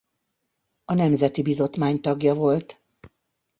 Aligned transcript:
A 0.85 0.93
Nemzeti 0.93 1.41
Bizottmány 1.41 2.01
tagja 2.01 2.33
volt. 2.33 2.81